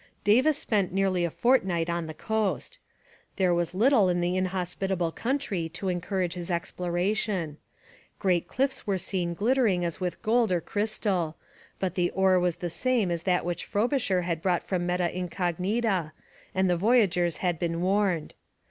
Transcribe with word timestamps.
Davis 0.23 0.57
spent 0.57 0.91
nearly 0.91 1.23
a 1.25 1.29
fortnight 1.29 1.87
on 1.87 2.07
the 2.07 2.13
coast. 2.15 2.79
There 3.35 3.53
was 3.53 3.75
little 3.75 4.09
in 4.09 4.19
the 4.19 4.35
inhospitable 4.35 5.11
country 5.11 5.69
to 5.69 5.89
encourage 5.89 6.33
his 6.33 6.49
exploration. 6.49 7.57
Great 8.17 8.47
cliffs 8.47 8.87
were 8.87 8.97
seen 8.97 9.35
glittering 9.35 9.85
as 9.85 9.99
with 9.99 10.19
gold 10.23 10.51
or 10.51 10.59
crystal, 10.59 11.37
but 11.79 11.93
the 11.93 12.09
ore 12.15 12.39
was 12.39 12.55
the 12.55 12.69
same 12.71 13.11
as 13.11 13.21
that 13.21 13.45
which 13.45 13.63
Frobisher 13.63 14.23
had 14.23 14.41
brought 14.41 14.63
from 14.63 14.87
Meta 14.87 15.15
Incognita 15.15 16.13
and 16.55 16.67
the 16.67 16.75
voyagers 16.75 17.37
had 17.37 17.59
been 17.59 17.79
warned. 17.79 18.33